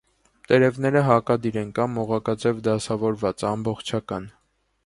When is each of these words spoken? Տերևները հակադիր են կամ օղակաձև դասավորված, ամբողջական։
Տերևները 0.51 1.03
հակադիր 1.07 1.59
են 1.63 1.69
կամ 1.81 2.01
օղակաձև 2.05 2.65
դասավորված, 2.69 3.47
ամբողջական։ 3.55 4.31